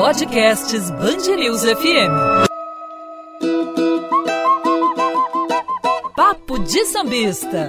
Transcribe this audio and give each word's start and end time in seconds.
Podcasts 0.00 0.90
Bangerils 0.92 1.62
FM. 1.62 2.10
Papo 6.16 6.58
de 6.58 6.86
Sambista. 6.86 7.68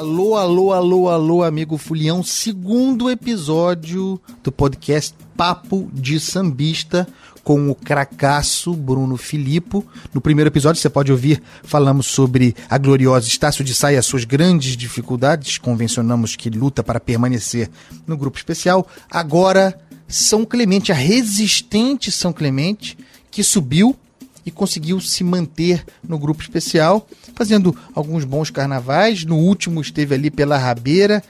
Alô, 0.00 0.34
alô, 0.34 0.72
alô, 0.72 1.08
alô, 1.10 1.42
amigo 1.42 1.76
Fulião. 1.76 2.22
Segundo 2.22 3.10
episódio 3.10 4.18
do 4.42 4.50
podcast 4.50 5.14
Papo 5.36 5.90
de 5.92 6.18
Sambista 6.18 7.06
com 7.44 7.68
o 7.68 7.74
cracaço 7.74 8.72
Bruno 8.72 9.18
Filippo. 9.18 9.84
No 10.14 10.18
primeiro 10.18 10.48
episódio, 10.48 10.80
você 10.80 10.88
pode 10.88 11.12
ouvir, 11.12 11.42
falamos 11.62 12.06
sobre 12.06 12.56
a 12.70 12.78
gloriosa 12.78 13.28
Estácio 13.28 13.62
de 13.62 13.74
Sá 13.74 13.92
e 13.92 13.98
as 13.98 14.06
suas 14.06 14.24
grandes 14.24 14.74
dificuldades. 14.74 15.58
Convencionamos 15.58 16.34
que 16.34 16.48
luta 16.48 16.82
para 16.82 16.98
permanecer 16.98 17.68
no 18.06 18.16
grupo 18.16 18.38
especial. 18.38 18.88
Agora, 19.10 19.78
São 20.08 20.46
Clemente, 20.46 20.90
a 20.90 20.94
resistente 20.94 22.10
São 22.10 22.32
Clemente, 22.32 22.96
que 23.30 23.44
subiu 23.44 23.94
e 24.44 24.50
conseguiu 24.50 25.00
se 25.00 25.22
manter 25.22 25.84
no 26.06 26.18
grupo 26.18 26.42
especial, 26.42 27.06
fazendo 27.34 27.76
alguns 27.94 28.24
bons 28.24 28.50
carnavais. 28.50 29.24
No 29.24 29.36
último 29.36 29.80
esteve 29.80 30.14
ali 30.14 30.30
pela 30.30 30.58
Rabeira. 30.58 31.22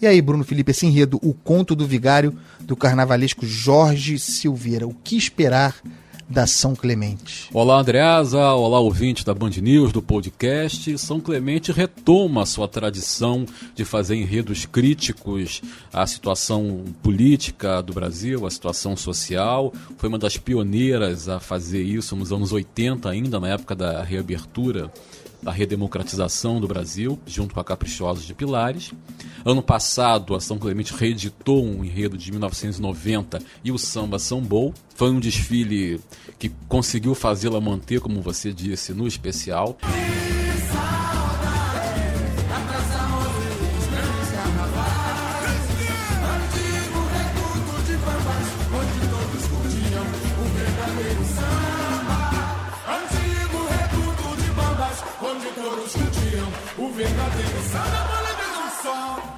E 0.00 0.06
aí, 0.06 0.22
Bruno 0.22 0.44
Felipe, 0.44 0.70
esse 0.70 0.86
enredo, 0.86 1.18
o 1.20 1.34
conto 1.34 1.74
do 1.74 1.84
vigário 1.84 2.38
do 2.60 2.76
carnavalesco 2.76 3.44
Jorge 3.44 4.16
Silveira. 4.16 4.86
O 4.86 4.94
que 4.94 5.16
esperar 5.16 5.74
da 6.28 6.46
São 6.46 6.76
Clemente? 6.76 7.48
Olá, 7.52 7.80
Andreasa. 7.80 8.52
Olá, 8.52 8.78
ouvinte 8.78 9.24
da 9.24 9.34
Band 9.34 9.50
News, 9.60 9.90
do 9.90 10.00
podcast. 10.00 10.96
São 10.98 11.18
Clemente 11.18 11.72
retoma 11.72 12.46
sua 12.46 12.68
tradição 12.68 13.44
de 13.74 13.84
fazer 13.84 14.14
enredos 14.14 14.66
críticos 14.66 15.62
à 15.92 16.06
situação 16.06 16.84
política 17.02 17.82
do 17.82 17.92
Brasil, 17.92 18.46
à 18.46 18.50
situação 18.52 18.96
social. 18.96 19.72
Foi 19.96 20.08
uma 20.08 20.18
das 20.18 20.36
pioneiras 20.36 21.28
a 21.28 21.40
fazer 21.40 21.82
isso 21.82 22.14
nos 22.14 22.30
anos 22.30 22.52
80, 22.52 23.08
ainda 23.10 23.40
na 23.40 23.48
época 23.48 23.74
da 23.74 24.04
reabertura 24.04 24.92
da 25.42 25.52
redemocratização 25.52 26.60
do 26.60 26.68
Brasil, 26.68 27.18
junto 27.26 27.54
com 27.54 27.60
a 27.60 27.64
Caprichosos 27.64 28.24
de 28.24 28.34
Pilares. 28.34 28.92
Ano 29.44 29.62
passado, 29.62 30.34
a 30.34 30.40
São 30.40 30.58
Clemente 30.58 30.92
reeditou 30.94 31.64
um 31.64 31.84
enredo 31.84 32.18
de 32.18 32.30
1990 32.30 33.40
e 33.64 33.70
o 33.70 33.78
Samba 33.78 34.18
Sambou. 34.18 34.74
Foi 34.94 35.10
um 35.10 35.20
desfile 35.20 36.00
que 36.38 36.50
conseguiu 36.68 37.14
fazê-la 37.14 37.60
manter, 37.60 38.00
como 38.00 38.20
você 38.20 38.52
disse, 38.52 38.92
no 38.92 39.06
especial. 39.06 39.78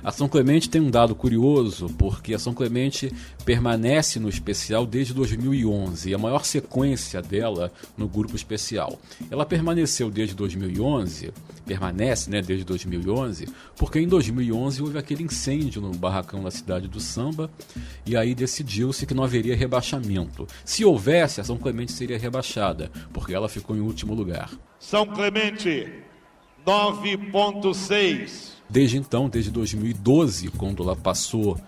A 0.03 0.11
São 0.11 0.29
Clemente 0.29 0.71
tem 0.71 0.81
um 0.81 0.91
dado 0.91 1.15
curioso, 1.15 1.89
porque 1.99 2.33
a 2.33 2.39
São 2.39 2.55
Clemente 2.55 3.13
permanece 3.45 4.19
no 4.19 4.29
especial 4.29 4.87
desde 4.87 5.13
2011, 5.13 6.09
e 6.09 6.15
a 6.15 6.19
maior 6.19 6.45
sequência 6.45 7.21
dela 7.21 7.71
no 7.97 8.09
grupo 8.09 8.35
especial. 8.35 8.99
Ela 9.31 9.45
permaneceu 9.45 10.11
desde 10.11 10.35
2011, 10.35 11.33
permanece 11.67 12.31
né, 12.31 12.41
desde 12.41 12.65
2011, 12.65 13.49
porque 13.77 14.01
em 14.01 14.09
2011 14.09 14.83
houve 14.83 14.99
aquele 14.99 15.23
incêndio 15.23 15.83
no 15.83 15.93
barracão 15.93 16.43
da 16.43 16.51
cidade 16.51 16.89
do 16.89 16.99
Samba, 16.99 17.51
e 18.07 18.17
aí 18.17 18.35
decidiu-se 18.35 19.05
que 19.05 19.15
não 19.15 19.25
haveria 19.25 19.55
rebaixamento. 19.55 20.47
Se 20.65 20.85
houvesse, 20.85 21.41
a 21.41 21.45
São 21.45 21.59
Clemente 21.59 21.93
seria 21.93 22.19
rebaixada, 22.19 22.91
porque 23.13 23.35
ela 23.35 23.49
ficou 23.49 23.77
em 23.77 23.81
último 23.81 24.15
lugar. 24.15 24.51
São 24.79 25.05
Clemente, 25.07 25.93
9.6. 26.67 28.60
Desde 28.71 28.99
então, 28.99 29.29
desde 29.29 29.51
2012, 29.51 30.49
quando 30.49 30.83
ela 30.83 30.95
passou 30.95 31.59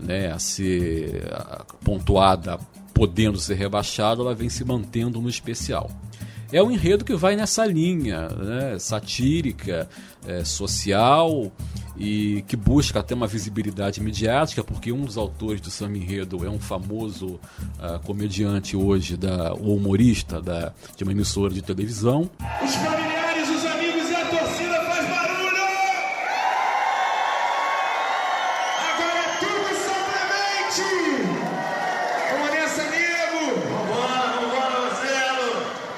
né, 0.00 0.32
a 0.32 0.38
ser 0.38 1.22
pontuada, 1.84 2.58
podendo 2.94 3.38
ser 3.38 3.54
rebaixada, 3.54 4.22
ela 4.22 4.34
vem 4.34 4.48
se 4.48 4.64
mantendo 4.64 5.20
no 5.20 5.28
especial. 5.28 5.90
É 6.52 6.62
um 6.62 6.70
enredo 6.70 7.04
que 7.04 7.14
vai 7.14 7.34
nessa 7.36 7.66
linha 7.66 8.28
né, 8.28 8.78
satírica, 8.78 9.88
é, 10.26 10.44
social 10.44 11.52
e 11.98 12.44
que 12.46 12.56
busca 12.56 13.00
até 13.00 13.14
uma 13.14 13.26
visibilidade 13.26 14.00
mediática, 14.00 14.62
porque 14.62 14.92
um 14.92 15.04
dos 15.04 15.16
autores 15.16 15.60
do 15.60 15.70
Samba 15.70 15.96
Enredo 15.96 16.44
é 16.44 16.50
um 16.50 16.58
famoso 16.58 17.40
uh, 17.78 17.98
comediante 18.04 18.76
hoje, 18.76 19.16
da, 19.16 19.54
o 19.54 19.74
humorista 19.74 20.40
da, 20.40 20.74
de 20.94 21.04
uma 21.04 21.12
emissora 21.12 21.54
de 21.54 21.62
televisão. 21.62 22.30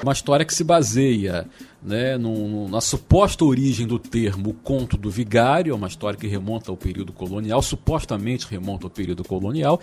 Uma 0.01 0.13
história 0.13 0.45
que 0.45 0.53
se 0.53 0.63
baseia 0.63 1.45
né, 1.81 2.17
no, 2.17 2.69
na 2.69 2.79
suposta 2.79 3.43
origem 3.43 3.85
do 3.85 3.99
termo 3.99 4.53
conto 4.53 4.95
do 4.95 5.11
vigário, 5.11 5.73
é 5.73 5.75
uma 5.75 5.87
história 5.87 6.17
que 6.17 6.27
remonta 6.27 6.71
ao 6.71 6.77
período 6.77 7.11
colonial, 7.11 7.61
supostamente 7.61 8.47
remonta 8.49 8.85
ao 8.85 8.89
período 8.89 9.25
colonial. 9.25 9.81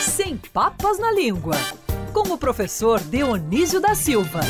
Sem 0.00 0.36
papas 0.36 0.98
na 0.98 1.12
língua. 1.12 1.56
Com 2.12 2.32
o 2.32 2.38
professor 2.38 3.00
Dionísio 3.00 3.80
da 3.80 3.94
Silva. 3.94 4.40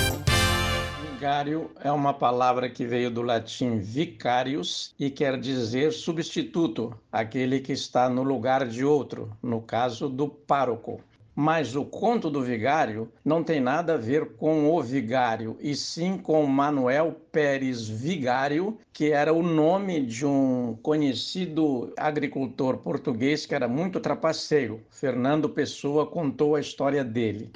Vigário 1.12 1.70
é 1.82 1.91
uma 1.91 2.14
palavra 2.14 2.70
que 2.70 2.87
veio 2.87 3.10
do 3.10 3.20
latim 3.20 3.78
vicarius 3.78 4.94
e 4.98 5.10
quer 5.10 5.38
dizer 5.38 5.92
substituto, 5.92 6.94
aquele 7.12 7.60
que 7.60 7.72
está 7.72 8.08
no 8.08 8.22
lugar 8.22 8.66
de 8.66 8.84
outro, 8.84 9.37
no 9.42 9.60
caso 9.60 10.08
do 10.08 10.28
pároco. 10.28 11.00
Mas 11.40 11.74
o 11.74 11.86
conto 11.86 12.28
do 12.28 12.42
vigário 12.42 13.10
não 13.24 13.42
tem 13.42 13.62
nada 13.62 13.94
a 13.94 13.96
ver 13.96 14.36
com 14.36 14.70
o 14.70 14.82
vigário, 14.82 15.56
e 15.58 15.74
sim 15.74 16.18
com 16.18 16.44
Manuel 16.44 17.16
Pérez 17.32 17.88
Vigário, 17.88 18.76
que 18.92 19.10
era 19.10 19.32
o 19.32 19.42
nome 19.42 20.04
de 20.04 20.26
um 20.26 20.76
conhecido 20.82 21.94
agricultor 21.96 22.76
português 22.76 23.46
que 23.46 23.54
era 23.54 23.66
muito 23.66 24.00
trapaceiro. 24.00 24.82
Fernando 24.90 25.48
Pessoa 25.48 26.04
contou 26.04 26.56
a 26.56 26.60
história 26.60 27.02
dele. 27.02 27.50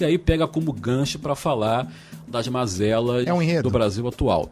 E 0.00 0.04
aí 0.04 0.18
pega 0.18 0.48
como 0.48 0.72
gancho 0.72 1.20
para 1.20 1.36
falar 1.36 1.88
das 2.26 2.48
mazelas 2.48 3.28
É 3.28 3.32
um 3.32 3.62
do 3.62 3.70
Brasil 3.70 4.08
atual. 4.08 4.50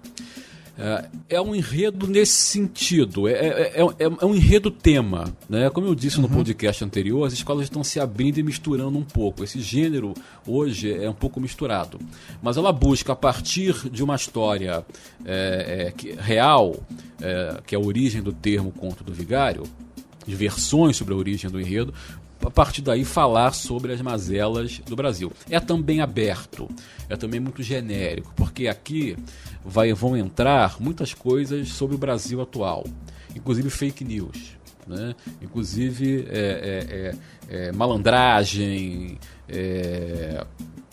É, 0.78 1.36
é 1.36 1.40
um 1.40 1.54
enredo 1.54 2.06
nesse 2.06 2.32
sentido, 2.32 3.28
é, 3.28 3.32
é, 3.32 3.82
é, 3.82 4.04
é 4.20 4.24
um 4.24 4.34
enredo 4.34 4.70
tema. 4.70 5.32
Né? 5.48 5.68
Como 5.70 5.86
eu 5.86 5.94
disse 5.94 6.20
no 6.20 6.28
podcast 6.28 6.82
anterior, 6.84 7.26
as 7.26 7.32
escolas 7.32 7.64
estão 7.64 7.84
se 7.84 8.00
abrindo 8.00 8.38
e 8.38 8.42
misturando 8.42 8.96
um 8.98 9.04
pouco. 9.04 9.44
Esse 9.44 9.60
gênero 9.60 10.14
hoje 10.46 10.92
é 10.92 11.08
um 11.08 11.14
pouco 11.14 11.40
misturado. 11.40 12.00
Mas 12.42 12.56
ela 12.56 12.72
busca, 12.72 13.12
a 13.12 13.16
partir 13.16 13.90
de 13.90 14.02
uma 14.02 14.16
história 14.16 14.84
é, 15.24 15.86
é, 15.88 15.92
que- 15.92 16.12
real, 16.12 16.76
é, 17.20 17.60
que 17.66 17.74
é 17.74 17.78
a 17.78 17.80
origem 17.80 18.22
do 18.22 18.32
termo 18.32 18.72
conto 18.72 19.04
do 19.04 19.12
vigário, 19.12 19.64
de 20.26 20.34
versões 20.34 20.96
sobre 20.96 21.12
a 21.14 21.16
origem 21.16 21.50
do 21.50 21.60
enredo, 21.60 21.92
a 22.44 22.50
partir 22.50 22.82
daí 22.82 23.04
falar 23.04 23.52
sobre 23.52 23.92
as 23.92 24.00
mazelas 24.00 24.80
do 24.86 24.96
Brasil. 24.96 25.32
É 25.48 25.60
também 25.60 26.00
aberto, 26.00 26.68
é 27.08 27.16
também 27.16 27.40
muito 27.40 27.62
genérico, 27.62 28.32
porque 28.34 28.68
aqui 28.68 29.16
vai, 29.64 29.92
vão 29.92 30.16
entrar 30.16 30.80
muitas 30.80 31.12
coisas 31.14 31.68
sobre 31.68 31.94
o 31.94 31.98
Brasil 31.98 32.40
atual, 32.40 32.84
inclusive 33.34 33.68
fake 33.70 34.04
news. 34.04 34.58
Né? 34.86 35.14
Inclusive 35.40 36.26
é, 36.28 37.14
é, 37.48 37.56
é, 37.56 37.66
é, 37.68 37.72
malandragem, 37.72 39.18
é, 39.48 40.44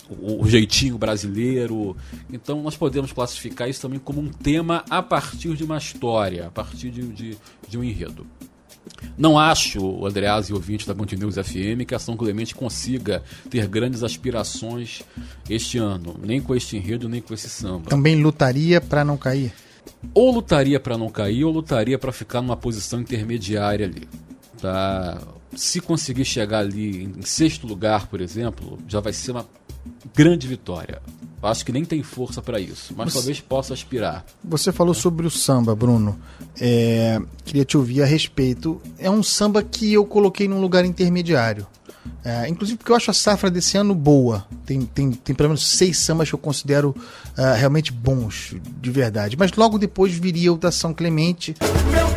o, 0.09 0.43
o 0.43 0.47
jeitinho 0.47 0.97
brasileiro. 0.97 1.95
Então 2.31 2.61
nós 2.61 2.75
podemos 2.75 3.11
classificar 3.11 3.69
isso 3.69 3.81
também 3.81 3.99
como 3.99 4.21
um 4.21 4.29
tema 4.29 4.83
a 4.89 5.01
partir 5.01 5.55
de 5.55 5.63
uma 5.63 5.77
história, 5.77 6.47
a 6.47 6.51
partir 6.51 6.91
de, 6.91 7.07
de, 7.07 7.37
de 7.67 7.77
um 7.77 7.83
enredo. 7.83 8.27
Não 9.17 9.37
acho, 9.37 10.05
Andreas 10.05 10.49
e 10.49 10.53
ouvinte 10.53 10.87
da 10.87 10.93
Band 10.93 11.07
News 11.17 11.35
FM, 11.35 11.85
que 11.87 11.95
a 11.95 11.99
São 11.99 12.15
Clemente 12.15 12.55
consiga 12.55 13.23
ter 13.49 13.67
grandes 13.67 14.03
aspirações 14.03 15.01
este 15.49 15.77
ano, 15.77 16.15
nem 16.21 16.41
com 16.41 16.55
este 16.55 16.77
enredo, 16.77 17.09
nem 17.09 17.21
com 17.21 17.33
esse 17.33 17.49
samba. 17.49 17.89
Também 17.89 18.15
lutaria 18.15 18.79
para 18.79 19.03
não 19.03 19.17
cair? 19.17 19.53
Ou 20.13 20.31
lutaria 20.31 20.79
para 20.79 20.97
não 20.97 21.09
cair, 21.09 21.43
ou 21.43 21.51
lutaria 21.51 21.97
para 21.97 22.11
ficar 22.11 22.41
numa 22.41 22.57
posição 22.57 23.01
intermediária 23.01 23.85
ali. 23.85 24.07
Tá? 24.61 25.19
Se 25.55 25.79
conseguir 25.79 26.25
chegar 26.25 26.59
ali 26.59 27.03
em 27.03 27.21
sexto 27.21 27.65
lugar, 27.65 28.07
por 28.07 28.21
exemplo, 28.21 28.77
já 28.87 28.99
vai 28.99 29.13
ser 29.13 29.31
uma 29.31 29.45
grande 30.13 30.47
vitória. 30.47 31.01
Acho 31.41 31.65
que 31.65 31.71
nem 31.71 31.85
tem 31.85 32.01
força 32.01 32.41
para 32.41 32.59
isso, 32.59 32.93
mas 32.97 33.11
Você... 33.11 33.19
talvez 33.19 33.39
possa 33.39 33.73
aspirar. 33.73 34.25
Você 34.43 34.71
falou 34.71 34.93
sobre 34.93 35.27
o 35.27 35.31
samba, 35.31 35.75
Bruno. 35.75 36.17
É... 36.59 37.19
Queria 37.45 37.63
te 37.63 37.77
ouvir 37.77 38.01
a 38.01 38.05
respeito. 38.05 38.81
É 38.97 39.09
um 39.09 39.21
samba 39.21 39.61
que 39.61 39.93
eu 39.93 40.05
coloquei 40.05 40.47
num 40.47 40.59
lugar 40.59 40.83
intermediário. 40.83 41.67
É, 42.23 42.47
inclusive 42.47 42.77
porque 42.77 42.91
eu 42.91 42.95
acho 42.95 43.11
a 43.11 43.13
safra 43.13 43.49
desse 43.49 43.77
ano 43.77 43.93
boa. 43.93 44.45
Tem, 44.65 44.81
tem, 44.81 45.11
tem 45.11 45.35
pelo 45.35 45.49
menos 45.49 45.67
seis 45.67 45.97
sambas 45.97 46.29
que 46.29 46.35
eu 46.35 46.39
considero 46.39 46.95
uh, 47.37 47.55
realmente 47.57 47.91
bons, 47.91 48.55
de 48.81 48.91
verdade. 48.91 49.37
Mas 49.37 49.51
logo 49.53 49.77
depois 49.77 50.13
viria 50.13 50.51
o 50.51 50.57
da 50.57 50.71
São 50.71 50.93
Clemente. 50.93 51.55
Meu 51.91 52.16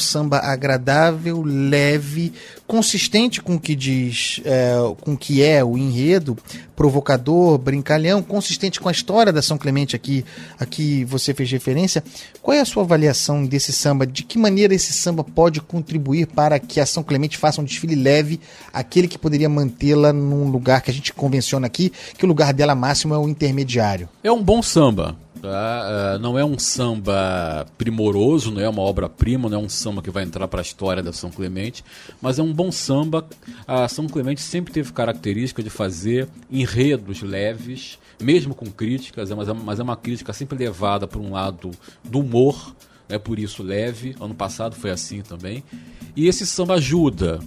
samba 0.00 0.38
agradável, 0.38 1.42
leve, 1.42 2.32
consistente 2.66 3.40
com 3.40 3.54
o 3.54 3.60
que 3.60 3.74
diz, 3.74 4.40
é, 4.44 4.72
com 5.00 5.12
o 5.12 5.16
que 5.16 5.42
é 5.42 5.62
o 5.64 5.76
enredo, 5.78 6.36
provocador, 6.80 7.58
brincalhão, 7.58 8.22
consistente 8.22 8.80
com 8.80 8.88
a 8.88 8.92
história 8.92 9.30
da 9.30 9.42
São 9.42 9.58
Clemente 9.58 9.94
aqui, 9.94 10.24
aqui 10.58 11.04
você 11.04 11.34
fez 11.34 11.50
referência. 11.50 12.02
Qual 12.40 12.56
é 12.56 12.60
a 12.62 12.64
sua 12.64 12.82
avaliação 12.82 13.44
desse 13.44 13.70
samba? 13.70 14.06
De 14.06 14.22
que 14.22 14.38
maneira 14.38 14.74
esse 14.74 14.94
samba 14.94 15.22
pode 15.22 15.60
contribuir 15.60 16.26
para 16.28 16.58
que 16.58 16.80
a 16.80 16.86
São 16.86 17.02
Clemente 17.02 17.36
faça 17.36 17.60
um 17.60 17.64
desfile 17.64 17.94
leve, 17.94 18.40
aquele 18.72 19.08
que 19.08 19.18
poderia 19.18 19.46
mantê-la 19.46 20.10
num 20.10 20.48
lugar 20.48 20.80
que 20.80 20.90
a 20.90 20.94
gente 20.94 21.12
convenciona 21.12 21.66
aqui, 21.66 21.92
que 22.16 22.24
o 22.24 22.28
lugar 22.28 22.54
dela 22.54 22.74
máximo 22.74 23.12
é 23.12 23.18
o 23.18 23.28
intermediário? 23.28 24.08
É 24.24 24.32
um 24.32 24.42
bom 24.42 24.62
samba. 24.62 25.18
Tá? 25.40 26.16
Uh, 26.16 26.18
não 26.18 26.38
é 26.38 26.44
um 26.44 26.58
samba 26.58 27.66
primoroso, 27.78 28.50
não 28.50 28.60
é 28.60 28.68
uma 28.68 28.82
obra-prima, 28.82 29.48
não 29.48 29.60
é 29.60 29.62
um 29.62 29.68
samba 29.68 30.02
que 30.02 30.10
vai 30.10 30.22
entrar 30.22 30.46
para 30.48 30.60
a 30.60 30.62
história 30.62 31.02
da 31.02 31.12
São 31.12 31.30
Clemente, 31.30 31.82
mas 32.20 32.38
é 32.38 32.42
um 32.42 32.52
bom 32.52 32.70
samba. 32.70 33.26
A 33.66 33.88
São 33.88 34.06
Clemente 34.06 34.42
sempre 34.42 34.72
teve 34.72 34.92
característica 34.92 35.62
de 35.62 35.70
fazer 35.70 36.28
enredos 36.70 37.22
leves, 37.22 37.98
mesmo 38.20 38.54
com 38.54 38.66
críticas, 38.66 39.30
mas 39.30 39.48
é, 39.48 39.52
mas 39.52 39.80
é 39.80 39.82
uma 39.82 39.96
crítica 39.96 40.32
sempre 40.32 40.58
levada 40.58 41.06
por 41.06 41.20
um 41.20 41.32
lado 41.32 41.70
do 42.04 42.20
humor, 42.20 42.74
é 43.08 43.18
por 43.18 43.38
isso 43.38 43.62
leve. 43.62 44.14
Ano 44.20 44.34
passado 44.34 44.76
foi 44.76 44.90
assim 44.90 45.20
também. 45.20 45.64
E 46.14 46.28
esse 46.28 46.46
samba 46.46 46.74
ajuda, 46.74 47.40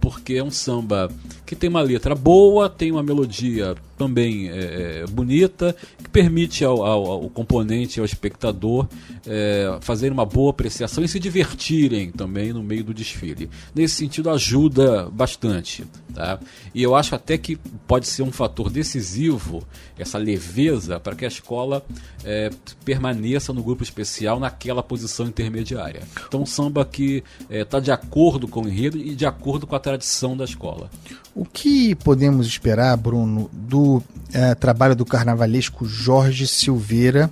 porque 0.00 0.34
é 0.34 0.42
um 0.42 0.50
samba 0.50 1.10
que 1.44 1.54
tem 1.54 1.68
uma 1.68 1.82
letra 1.82 2.14
boa, 2.14 2.68
tem 2.68 2.90
uma 2.90 3.02
melodia 3.02 3.74
também 4.00 4.48
é, 4.48 5.02
é, 5.02 5.06
bonita, 5.06 5.76
que 6.02 6.08
permite 6.08 6.64
ao, 6.64 6.82
ao, 6.82 7.04
ao, 7.04 7.28
componente, 7.28 8.00
ao 8.00 8.06
espectador, 8.06 8.88
é, 9.26 9.76
fazer 9.82 10.10
uma 10.10 10.24
boa 10.24 10.52
apreciação 10.52 11.04
e 11.04 11.08
se 11.08 11.20
divertirem 11.20 12.10
também 12.10 12.50
no 12.50 12.62
meio 12.62 12.82
do 12.82 12.94
desfile. 12.94 13.50
Nesse 13.74 13.96
sentido, 13.96 14.30
ajuda 14.30 15.10
bastante. 15.10 15.84
Tá? 16.14 16.40
E 16.74 16.82
eu 16.82 16.94
acho 16.94 17.14
até 17.14 17.36
que 17.36 17.56
pode 17.86 18.08
ser 18.08 18.22
um 18.22 18.32
fator 18.32 18.70
decisivo, 18.70 19.62
essa 19.98 20.16
leveza, 20.16 20.98
para 20.98 21.14
que 21.14 21.26
a 21.26 21.28
escola 21.28 21.84
é, 22.24 22.48
permaneça 22.82 23.52
no 23.52 23.62
grupo 23.62 23.82
especial 23.82 24.40
naquela 24.40 24.82
posição 24.82 25.26
intermediária. 25.26 26.00
Então, 26.26 26.46
samba 26.46 26.86
que 26.86 27.22
está 27.50 27.76
é, 27.76 27.80
de 27.82 27.92
acordo 27.92 28.48
com 28.48 28.62
o 28.62 28.68
enredo 28.68 28.96
e 28.96 29.14
de 29.14 29.26
acordo 29.26 29.66
com 29.66 29.76
a 29.76 29.78
tradição 29.78 30.34
da 30.34 30.44
escola. 30.46 30.88
O 31.34 31.44
que 31.44 31.94
podemos 31.94 32.46
esperar, 32.46 32.96
Bruno, 32.96 33.48
do 33.52 34.02
é, 34.32 34.54
trabalho 34.54 34.96
do 34.96 35.04
carnavalesco 35.04 35.84
Jorge 35.86 36.46
Silveira 36.46 37.30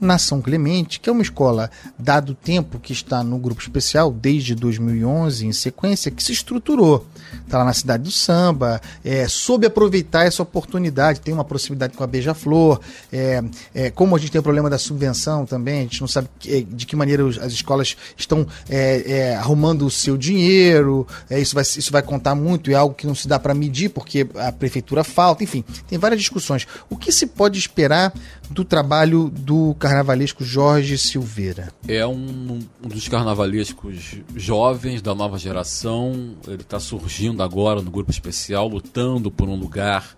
na 0.00 0.18
São 0.18 0.40
Clemente, 0.40 1.00
que 1.00 1.08
é 1.08 1.12
uma 1.12 1.22
escola, 1.22 1.70
dado 1.98 2.30
o 2.30 2.34
tempo 2.34 2.78
que 2.78 2.92
está 2.92 3.22
no 3.22 3.38
grupo 3.38 3.60
especial, 3.60 4.12
desde 4.12 4.54
2011 4.54 5.46
em 5.46 5.52
sequência, 5.52 6.10
que 6.10 6.22
se 6.22 6.32
estruturou. 6.32 7.06
Está 7.44 7.58
lá 7.58 7.64
na 7.64 7.72
cidade 7.72 8.04
do 8.04 8.10
samba, 8.10 8.80
é, 9.04 9.26
soube 9.26 9.66
aproveitar 9.66 10.24
essa 10.26 10.42
oportunidade, 10.42 11.20
tem 11.20 11.34
uma 11.34 11.44
proximidade 11.44 11.94
com 11.94 12.04
a 12.04 12.06
Beija-Flor. 12.06 12.80
É, 13.12 13.42
é, 13.74 13.90
como 13.90 14.14
a 14.14 14.18
gente 14.18 14.30
tem 14.30 14.38
o 14.38 14.42
problema 14.42 14.70
da 14.70 14.78
subvenção 14.78 15.44
também, 15.44 15.80
a 15.80 15.82
gente 15.82 16.00
não 16.00 16.08
sabe 16.08 16.28
que, 16.38 16.62
de 16.62 16.86
que 16.86 16.94
maneira 16.94 17.26
as 17.26 17.52
escolas 17.52 17.96
estão 18.16 18.46
é, 18.68 19.12
é, 19.12 19.36
arrumando 19.36 19.86
o 19.86 19.90
seu 19.90 20.16
dinheiro, 20.16 21.06
é, 21.28 21.40
isso, 21.40 21.54
vai, 21.54 21.62
isso 21.62 21.90
vai 21.90 22.02
contar 22.02 22.34
muito, 22.34 22.70
é 22.70 22.74
algo 22.74 22.94
que 22.94 23.06
não 23.06 23.14
se 23.14 23.26
dá 23.26 23.37
para 23.38 23.54
medir 23.54 23.90
porque 23.90 24.26
a 24.36 24.52
prefeitura 24.52 25.04
falta, 25.04 25.44
enfim, 25.44 25.64
tem 25.86 25.98
várias 25.98 26.20
discussões. 26.20 26.66
O 26.88 26.96
que 26.96 27.12
se 27.12 27.26
pode 27.26 27.58
esperar 27.58 28.12
do 28.50 28.64
trabalho 28.64 29.30
do 29.30 29.74
carnavalesco 29.78 30.44
Jorge 30.44 30.96
Silveira? 30.96 31.72
É 31.86 32.06
um, 32.06 32.60
um 32.82 32.88
dos 32.88 33.08
carnavalescos 33.08 34.16
jovens 34.34 35.02
da 35.02 35.14
nova 35.14 35.38
geração. 35.38 36.36
Ele 36.46 36.62
está 36.62 36.80
surgindo 36.80 37.42
agora 37.42 37.82
no 37.82 37.90
grupo 37.90 38.10
especial, 38.10 38.68
lutando 38.68 39.30
por 39.30 39.48
um 39.48 39.56
lugar 39.56 40.16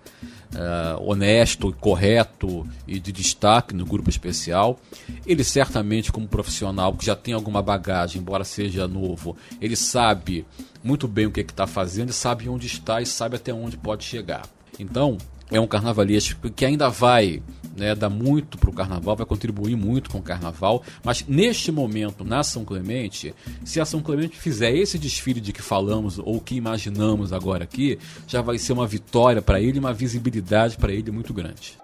uh, 0.54 1.02
honesto, 1.02 1.74
correto 1.80 2.66
e 2.86 2.98
de 2.98 3.12
destaque 3.12 3.74
no 3.74 3.84
grupo 3.86 4.10
especial. 4.10 4.78
Ele 5.26 5.44
certamente, 5.44 6.12
como 6.12 6.28
profissional 6.28 6.94
que 6.94 7.06
já 7.06 7.16
tem 7.16 7.34
alguma 7.34 7.62
bagagem, 7.62 8.20
embora 8.20 8.44
seja 8.44 8.88
novo, 8.88 9.36
ele 9.60 9.76
sabe 9.76 10.46
muito 10.82 11.06
bem 11.06 11.26
o 11.26 11.30
que 11.30 11.40
é 11.40 11.42
está 11.42 11.66
fazendo, 11.66 12.12
sabe 12.12 12.48
onde 12.48 12.66
está 12.66 13.00
e 13.00 13.06
sabe 13.06 13.36
até 13.36 13.52
onde 13.52 13.76
pode 13.76 14.04
chegar. 14.04 14.42
Então, 14.78 15.18
é 15.50 15.60
um 15.60 15.66
carnavalesco 15.66 16.48
que 16.50 16.64
ainda 16.64 16.88
vai 16.88 17.42
né, 17.80 17.94
dar 17.94 18.10
muito 18.10 18.58
para 18.58 18.68
o 18.68 18.72
carnaval, 18.72 19.16
vai 19.16 19.24
contribuir 19.24 19.74
muito 19.74 20.10
com 20.10 20.18
o 20.18 20.22
carnaval, 20.22 20.82
mas 21.02 21.24
neste 21.26 21.72
momento, 21.72 22.22
na 22.22 22.44
São 22.44 22.62
Clemente, 22.62 23.34
se 23.64 23.80
a 23.80 23.86
São 23.86 24.02
Clemente 24.02 24.38
fizer 24.38 24.70
esse 24.76 24.98
desfile 24.98 25.40
de 25.40 25.50
que 25.50 25.62
falamos 25.62 26.18
ou 26.18 26.38
que 26.40 26.54
imaginamos 26.54 27.32
agora 27.32 27.64
aqui, 27.64 27.98
já 28.26 28.42
vai 28.42 28.58
ser 28.58 28.74
uma 28.74 28.86
vitória 28.86 29.40
para 29.40 29.58
ele, 29.60 29.78
uma 29.78 29.94
visibilidade 29.94 30.76
para 30.76 30.92
ele 30.92 31.10
muito 31.10 31.32
grande. 31.32 31.78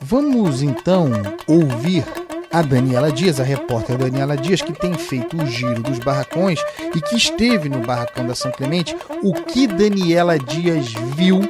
Vamos 0.00 0.62
então 0.62 1.10
ouvir 1.46 2.04
a 2.50 2.62
Daniela 2.62 3.12
Dias, 3.12 3.38
a 3.38 3.44
repórter 3.44 3.98
Daniela 3.98 4.36
Dias, 4.36 4.62
que 4.62 4.72
tem 4.72 4.94
feito 4.94 5.36
o 5.36 5.46
giro 5.46 5.82
dos 5.82 5.98
barracões 5.98 6.58
e 6.94 7.00
que 7.00 7.16
esteve 7.16 7.68
no 7.68 7.80
barracão 7.80 8.26
da 8.26 8.34
São 8.34 8.50
Clemente, 8.50 8.96
o 9.22 9.34
que 9.34 9.66
Daniela 9.66 10.38
Dias 10.38 10.92
viu 11.14 11.40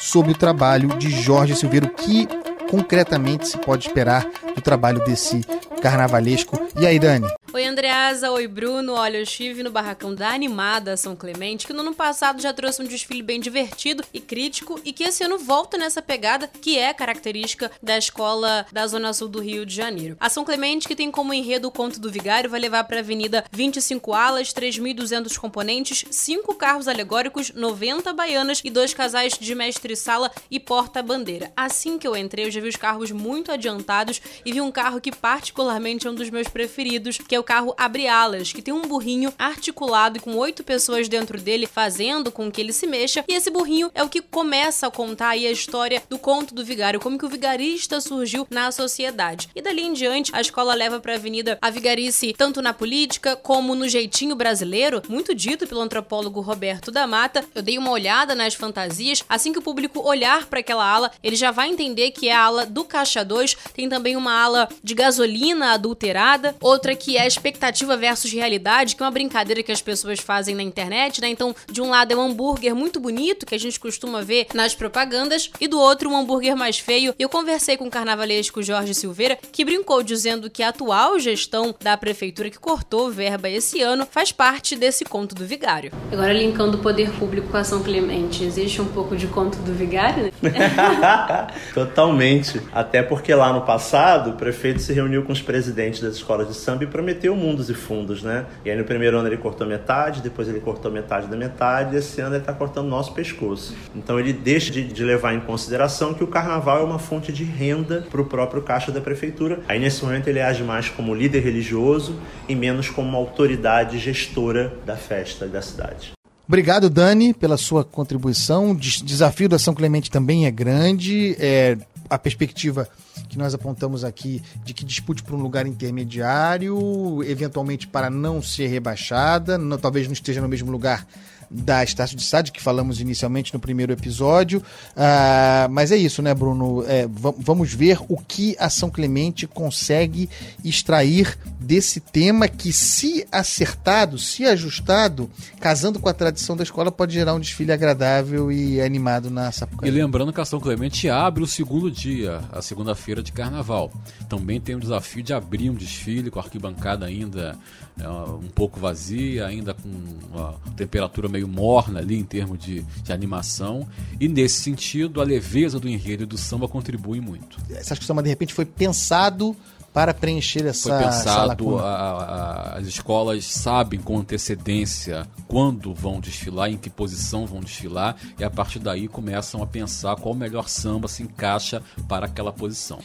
sobre 0.00 0.32
o 0.32 0.36
trabalho 0.36 0.88
de 0.96 1.10
Jorge 1.10 1.56
Silveira, 1.56 1.86
o 1.86 1.90
que 1.90 2.28
concretamente 2.70 3.48
se 3.48 3.58
pode 3.58 3.86
esperar 3.86 4.26
do 4.54 4.60
trabalho 4.60 5.04
desse 5.04 5.40
carnavalesco. 5.80 6.58
E 6.78 6.86
aí, 6.86 6.98
Dani? 6.98 7.26
Oi, 7.58 7.66
Andreasa. 7.66 8.30
Oi, 8.30 8.46
Bruno. 8.46 8.92
Olha, 8.92 9.16
eu 9.16 9.24
estive 9.24 9.64
no 9.64 9.70
barracão 9.72 10.14
da 10.14 10.30
Animada 10.30 10.96
São 10.96 11.16
Clemente, 11.16 11.66
que 11.66 11.72
no 11.72 11.80
ano 11.80 11.92
passado 11.92 12.40
já 12.40 12.52
trouxe 12.52 12.80
um 12.80 12.84
desfile 12.84 13.20
bem 13.20 13.40
divertido 13.40 14.04
e 14.14 14.20
crítico, 14.20 14.80
e 14.84 14.92
que 14.92 15.02
esse 15.02 15.24
ano 15.24 15.38
volta 15.38 15.76
nessa 15.76 16.00
pegada 16.00 16.46
que 16.46 16.78
é 16.78 16.94
característica 16.94 17.68
da 17.82 17.98
escola 17.98 18.64
da 18.70 18.86
Zona 18.86 19.12
Sul 19.12 19.26
do 19.26 19.40
Rio 19.40 19.66
de 19.66 19.74
Janeiro. 19.74 20.16
A 20.20 20.28
São 20.28 20.44
Clemente, 20.44 20.86
que 20.86 20.94
tem 20.94 21.10
como 21.10 21.34
enredo 21.34 21.66
o 21.66 21.72
Conto 21.72 21.98
do 21.98 22.12
Vigário, 22.12 22.48
vai 22.48 22.60
levar 22.60 22.84
para 22.84 22.98
a 22.98 23.00
avenida 23.00 23.44
25 23.50 24.14
alas, 24.14 24.52
3.200 24.52 25.36
componentes, 25.36 26.04
5 26.08 26.54
carros 26.54 26.86
alegóricos, 26.86 27.50
90 27.52 28.12
baianas 28.12 28.60
e 28.62 28.70
dois 28.70 28.94
casais 28.94 29.36
de 29.36 29.52
mestre-sala 29.56 30.30
e 30.48 30.60
porta-bandeira. 30.60 31.52
Assim 31.56 31.98
que 31.98 32.06
eu 32.06 32.16
entrei, 32.16 32.44
eu 32.44 32.52
já 32.52 32.60
vi 32.60 32.68
os 32.68 32.76
carros 32.76 33.10
muito 33.10 33.50
adiantados 33.50 34.22
e 34.44 34.52
vi 34.52 34.60
um 34.60 34.70
carro 34.70 35.00
que 35.00 35.10
particularmente 35.10 36.06
é 36.06 36.10
um 36.10 36.14
dos 36.14 36.30
meus 36.30 36.46
preferidos, 36.46 37.18
que 37.18 37.34
é 37.34 37.40
o 37.40 37.47
carro 37.48 37.74
Abre 37.78 38.06
Alas, 38.06 38.52
que 38.52 38.60
tem 38.60 38.74
um 38.74 38.82
burrinho 38.82 39.32
articulado 39.38 40.20
com 40.20 40.36
oito 40.36 40.62
pessoas 40.62 41.08
dentro 41.08 41.40
dele, 41.40 41.66
fazendo 41.66 42.30
com 42.30 42.50
que 42.50 42.60
ele 42.60 42.74
se 42.74 42.86
mexa. 42.86 43.24
E 43.26 43.32
esse 43.32 43.50
burrinho 43.50 43.90
é 43.94 44.02
o 44.02 44.08
que 44.10 44.20
começa 44.20 44.86
a 44.86 44.90
contar 44.90 45.30
aí 45.30 45.46
a 45.46 45.50
história 45.50 46.02
do 46.10 46.18
conto 46.18 46.54
do 46.54 46.62
vigário, 46.62 47.00
como 47.00 47.16
que 47.16 47.24
o 47.24 47.28
vigarista 47.28 48.02
surgiu 48.02 48.46
na 48.50 48.70
sociedade. 48.70 49.48
E 49.56 49.62
dali 49.62 49.80
em 49.80 49.94
diante, 49.94 50.30
a 50.34 50.42
escola 50.42 50.74
leva 50.74 51.00
para 51.00 51.14
a 51.14 51.16
avenida 51.16 51.56
a 51.62 51.70
vigarice 51.70 52.34
tanto 52.36 52.60
na 52.60 52.74
política 52.74 53.34
como 53.34 53.74
no 53.74 53.88
jeitinho 53.88 54.36
brasileiro, 54.36 55.00
muito 55.08 55.34
dito 55.34 55.66
pelo 55.66 55.80
antropólogo 55.80 56.42
Roberto 56.42 56.90
da 56.90 57.06
Mata. 57.06 57.42
Eu 57.54 57.62
dei 57.62 57.78
uma 57.78 57.92
olhada 57.92 58.34
nas 58.34 58.52
fantasias. 58.52 59.24
Assim 59.26 59.54
que 59.54 59.58
o 59.58 59.62
público 59.62 60.06
olhar 60.06 60.44
para 60.44 60.60
aquela 60.60 60.84
ala, 60.84 61.10
ele 61.22 61.34
já 61.34 61.50
vai 61.50 61.70
entender 61.70 62.10
que 62.10 62.28
é 62.28 62.34
a 62.34 62.42
ala 62.42 62.66
do 62.66 62.84
Caixa 62.84 63.24
2. 63.24 63.56
Tem 63.72 63.88
também 63.88 64.16
uma 64.16 64.38
ala 64.38 64.68
de 64.84 64.94
gasolina 64.94 65.72
adulterada, 65.72 66.54
outra 66.60 66.94
que 66.94 67.16
é 67.16 67.26
expectativa 67.38 67.96
versus 67.96 68.32
realidade, 68.32 68.96
que 68.96 69.02
é 69.02 69.06
uma 69.06 69.12
brincadeira 69.12 69.62
que 69.62 69.72
as 69.72 69.80
pessoas 69.80 70.20
fazem 70.20 70.54
na 70.54 70.62
internet, 70.62 71.20
né? 71.20 71.28
Então, 71.28 71.54
de 71.70 71.80
um 71.80 71.90
lado 71.90 72.12
é 72.12 72.16
um 72.16 72.20
hambúrguer 72.20 72.74
muito 72.74 72.98
bonito 73.00 73.46
que 73.46 73.54
a 73.54 73.58
gente 73.58 73.78
costuma 73.78 74.20
ver 74.20 74.48
nas 74.52 74.74
propagandas 74.74 75.50
e 75.60 75.68
do 75.68 75.78
outro 75.78 76.10
um 76.10 76.16
hambúrguer 76.16 76.56
mais 76.56 76.78
feio. 76.78 77.14
Eu 77.18 77.28
conversei 77.28 77.76
com 77.76 77.86
o 77.86 77.90
carnavalesco 77.90 78.62
Jorge 78.62 78.94
Silveira, 78.94 79.38
que 79.52 79.64
brincou 79.64 80.02
dizendo 80.02 80.50
que 80.50 80.62
a 80.62 80.68
atual 80.68 81.18
gestão 81.18 81.74
da 81.80 81.96
prefeitura 81.96 82.50
que 82.50 82.58
cortou 82.58 83.10
verba 83.10 83.48
esse 83.48 83.80
ano 83.80 84.06
faz 84.10 84.32
parte 84.32 84.76
desse 84.76 85.04
conto 85.04 85.34
do 85.34 85.46
vigário. 85.46 85.92
Agora 86.12 86.32
linkando 86.32 86.78
o 86.78 86.80
poder 86.80 87.10
público 87.12 87.48
com 87.48 87.56
a 87.56 87.64
São 87.64 87.82
Clemente, 87.82 88.44
existe 88.44 88.82
um 88.82 88.88
pouco 88.88 89.16
de 89.16 89.26
conto 89.28 89.58
do 89.58 89.72
vigário, 89.72 90.24
né? 90.24 90.30
Totalmente. 91.72 92.60
Até 92.72 93.02
porque 93.02 93.34
lá 93.34 93.52
no 93.52 93.62
passado, 93.62 94.30
o 94.30 94.32
prefeito 94.34 94.80
se 94.80 94.92
reuniu 94.92 95.22
com 95.22 95.32
os 95.32 95.40
presidentes 95.40 96.00
das 96.00 96.14
escolas 96.14 96.48
de 96.48 96.54
samba 96.54 96.84
e 96.84 96.86
prometeu 96.86 97.27
mundos 97.36 97.70
e 97.70 97.74
fundos, 97.74 98.22
né? 98.22 98.46
E 98.64 98.70
aí 98.70 98.76
no 98.76 98.84
primeiro 98.84 99.18
ano 99.18 99.28
ele 99.28 99.36
cortou 99.36 99.66
metade, 99.66 100.20
depois 100.20 100.48
ele 100.48 100.60
cortou 100.60 100.90
metade 100.90 101.26
da 101.26 101.36
metade, 101.36 101.94
e 101.94 101.98
esse 101.98 102.20
ano 102.20 102.34
ele 102.34 102.42
está 102.42 102.52
cortando 102.52 102.88
nosso 102.88 103.12
pescoço. 103.12 103.74
Então 103.94 104.18
ele 104.18 104.32
deixa 104.32 104.70
de, 104.70 104.84
de, 104.84 105.04
levar 105.04 105.34
em 105.34 105.40
consideração 105.40 106.14
que 106.14 106.24
o 106.24 106.26
carnaval 106.26 106.80
é 106.80 106.84
uma 106.84 106.98
fonte 106.98 107.32
de 107.32 107.44
renda 107.44 108.06
para 108.10 108.20
o 108.20 108.24
próprio 108.24 108.62
caixa 108.62 108.92
da 108.92 109.00
prefeitura. 109.00 109.60
Aí 109.68 109.78
nesse 109.78 110.04
momento 110.04 110.28
ele 110.28 110.40
age 110.40 110.62
mais 110.62 110.88
como 110.88 111.14
líder 111.14 111.40
religioso 111.40 112.16
e 112.48 112.54
menos 112.54 112.88
como 112.88 113.08
uma 113.08 113.18
autoridade 113.18 113.98
gestora 113.98 114.74
da 114.84 114.96
festa 114.96 115.46
da 115.46 115.62
cidade. 115.62 116.12
Obrigado, 116.48 116.88
Dani, 116.88 117.34
pela 117.34 117.58
sua 117.58 117.84
contribuição. 117.84 118.70
O 118.70 118.74
desafio 118.74 119.50
da 119.50 119.58
São 119.58 119.74
Clemente 119.74 120.10
também 120.10 120.46
é 120.46 120.50
grande. 120.50 121.36
É, 121.38 121.76
a 122.08 122.18
perspectiva 122.18 122.88
que 123.28 123.38
nós 123.38 123.54
apontamos 123.54 124.04
aqui 124.04 124.42
de 124.64 124.72
que 124.72 124.84
dispute 124.84 125.22
por 125.22 125.34
um 125.34 125.42
lugar 125.42 125.66
intermediário, 125.66 127.22
eventualmente 127.24 127.86
para 127.86 128.08
não 128.10 128.42
ser 128.42 128.68
rebaixada, 128.68 129.58
não, 129.58 129.78
talvez 129.78 130.06
não 130.06 130.12
esteja 130.12 130.40
no 130.40 130.48
mesmo 130.48 130.70
lugar 130.70 131.06
da 131.50 131.82
Estácio 131.82 132.16
de 132.16 132.24
Sade, 132.24 132.52
que 132.52 132.62
falamos 132.62 133.00
inicialmente 133.00 133.52
no 133.54 133.60
primeiro 133.60 133.92
episódio. 133.92 134.58
Uh, 134.58 135.68
mas 135.70 135.90
é 135.90 135.96
isso, 135.96 136.22
né, 136.22 136.34
Bruno? 136.34 136.84
É, 136.86 137.08
vamos 137.38 137.72
ver 137.72 137.98
o 138.08 138.16
que 138.18 138.56
a 138.58 138.68
São 138.68 138.90
Clemente 138.90 139.46
consegue 139.46 140.28
extrair 140.64 141.38
desse 141.60 142.00
tema 142.00 142.48
que, 142.48 142.72
se 142.72 143.26
acertado, 143.30 144.18
se 144.18 144.44
ajustado, 144.44 145.30
casando 145.60 145.98
com 145.98 146.08
a 146.08 146.14
tradição 146.14 146.56
da 146.56 146.62
escola, 146.62 146.90
pode 146.90 147.14
gerar 147.14 147.34
um 147.34 147.40
desfile 147.40 147.72
agradável 147.72 148.50
e 148.52 148.80
animado 148.80 149.30
na 149.30 149.50
Sapucaí. 149.50 149.88
E 149.88 149.92
lembrando 149.92 150.32
que 150.32 150.40
a 150.40 150.44
São 150.44 150.60
Clemente 150.60 151.08
abre 151.08 151.42
o 151.42 151.46
segundo 151.46 151.90
dia, 151.90 152.40
a 152.52 152.62
segunda-feira 152.62 153.22
de 153.22 153.32
carnaval. 153.32 153.92
Também 154.28 154.60
tem 154.60 154.74
o 154.74 154.80
desafio 154.80 155.22
de 155.22 155.32
abrir 155.32 155.70
um 155.70 155.74
desfile 155.74 156.30
com 156.30 156.38
a 156.38 156.42
arquibancada 156.42 157.06
ainda 157.06 157.58
é, 158.00 158.08
um 158.08 158.48
pouco 158.54 158.78
vazia, 158.78 159.46
ainda 159.46 159.74
com 159.74 159.88
uma 160.30 160.54
temperatura 160.76 161.28
meio 161.28 161.48
morna 161.48 162.00
ali 162.00 162.18
em 162.18 162.24
termos 162.24 162.58
de, 162.58 162.82
de 162.82 163.12
animação. 163.12 163.86
E 164.20 164.28
nesse 164.28 164.62
sentido, 164.62 165.20
a 165.20 165.24
leveza 165.24 165.80
do 165.80 165.88
enredo 165.88 166.22
e 166.22 166.26
do 166.26 166.38
samba 166.38 166.68
contribui 166.68 167.20
muito. 167.20 167.58
Você 167.68 167.92
acha 167.92 167.96
que 167.96 168.02
o 168.02 168.06
samba 168.06 168.22
de 168.22 168.28
repente 168.28 168.54
foi 168.54 168.64
pensado 168.64 169.56
para 169.92 170.14
preencher 170.14 170.64
essa 170.66 170.90
Foi 170.90 171.04
pensado, 171.04 171.78
a, 171.78 171.90
a, 171.90 172.78
as 172.78 172.86
escolas 172.86 173.44
sabem 173.46 173.98
com 173.98 174.18
antecedência 174.18 175.26
quando 175.48 175.94
vão 175.94 176.20
desfilar, 176.20 176.70
em 176.70 176.76
que 176.76 176.90
posição 176.90 177.46
vão 177.46 177.60
desfilar, 177.60 178.16
e 178.38 178.44
a 178.44 178.50
partir 178.50 178.78
daí 178.78 179.08
começam 179.08 179.62
a 179.62 179.66
pensar 179.66 180.14
qual 180.16 180.34
o 180.34 180.38
melhor 180.38 180.68
samba 180.68 181.08
se 181.08 181.22
encaixa 181.22 181.82
para 182.06 182.26
aquela 182.26 182.52
posição. 182.52 183.00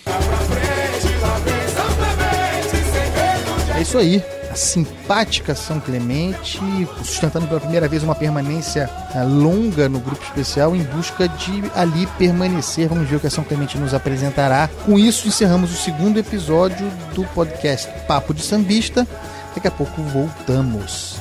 É 3.76 3.82
isso 3.82 3.98
aí 3.98 4.24
a 4.54 4.56
simpática 4.56 5.56
São 5.56 5.80
Clemente, 5.80 6.60
sustentando 7.04 7.48
pela 7.48 7.60
primeira 7.60 7.88
vez 7.88 8.04
uma 8.04 8.14
permanência 8.14 8.88
eh, 9.14 9.24
longa 9.24 9.90
no 9.90 10.00
grupo 10.00 10.24
especial 10.24 10.76
em 10.76 10.84
busca 10.84 11.28
de 11.28 11.64
ali 11.76 12.06
permanecer. 12.20 12.88
Vamos 12.88 13.10
ver 13.10 13.16
o 13.16 13.20
que 13.20 13.28
a 13.28 13.32
São 13.32 13.44
Clemente 13.44 13.78
nos 13.80 13.94
apresentará. 13.94 14.70
Com 14.86 15.00
isso, 15.00 15.28
encerramos 15.28 15.74
o 15.74 15.76
segundo 15.76 16.20
episódio 16.20 16.88
do 17.16 17.24
podcast 17.34 17.90
Papo 18.08 18.32
de 18.32 18.44
Sambista. 18.44 19.08
Daqui 19.56 19.68
a 19.68 19.72
pouco 19.72 20.02
voltamos. 20.04 21.18